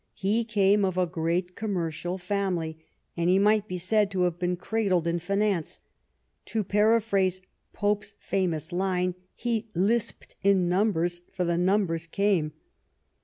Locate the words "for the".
11.31-11.55